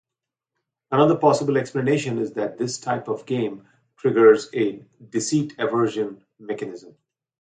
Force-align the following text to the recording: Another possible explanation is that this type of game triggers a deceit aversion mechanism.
Another 0.91 1.15
possible 1.15 1.57
explanation 1.57 2.17
is 2.17 2.33
that 2.33 2.57
this 2.57 2.79
type 2.79 3.07
of 3.07 3.27
game 3.27 3.67
triggers 3.97 4.49
a 4.51 4.83
deceit 5.11 5.53
aversion 5.59 6.25
mechanism. 6.39 6.97